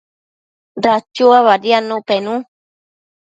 Dachua 0.83 1.37
badiadshun 1.47 1.99
pennu 2.07 2.35